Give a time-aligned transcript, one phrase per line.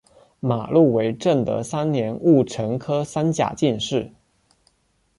[0.39, 4.11] 马录为正德三年戊辰科三甲进士。